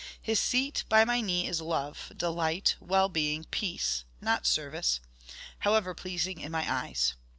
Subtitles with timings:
[0.19, 4.99] His seat by my knee is love, delight, well being, peace not service,
[5.59, 7.13] however pleasing in my eyes.